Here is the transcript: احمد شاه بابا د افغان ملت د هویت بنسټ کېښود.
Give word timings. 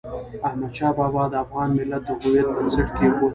احمد 0.47 0.71
شاه 0.77 0.93
بابا 0.99 1.23
د 1.29 1.33
افغان 1.43 1.69
ملت 1.77 2.01
د 2.05 2.09
هویت 2.21 2.47
بنسټ 2.55 2.87
کېښود. 2.97 3.29